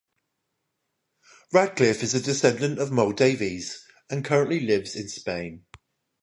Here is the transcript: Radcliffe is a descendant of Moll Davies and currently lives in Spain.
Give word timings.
Radcliffe 1.53 2.01
is 2.01 2.15
a 2.15 2.19
descendant 2.21 2.79
of 2.79 2.91
Moll 2.91 3.11
Davies 3.11 3.85
and 4.09 4.25
currently 4.25 4.59
lives 4.59 4.95
in 4.95 5.07
Spain. 5.07 5.67